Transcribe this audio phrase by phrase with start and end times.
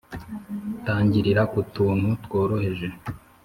[0.85, 2.87] tangirira ku tuntu tworoheje